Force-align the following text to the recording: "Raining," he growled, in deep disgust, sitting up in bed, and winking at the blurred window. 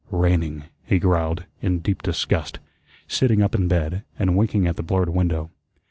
"Raining," 0.09 0.63
he 0.83 0.97
growled, 0.97 1.45
in 1.61 1.77
deep 1.77 2.01
disgust, 2.01 2.57
sitting 3.07 3.43
up 3.43 3.53
in 3.53 3.67
bed, 3.67 4.03
and 4.17 4.35
winking 4.35 4.65
at 4.65 4.75
the 4.75 4.81
blurred 4.81 5.09
window. 5.09 5.51